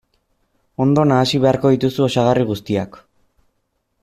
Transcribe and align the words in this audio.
Ondo 0.85 1.03
nahasi 1.11 1.41
beharko 1.45 1.75
dituzu 1.75 2.09
osagarri 2.09 2.49
guztiak. 2.53 3.03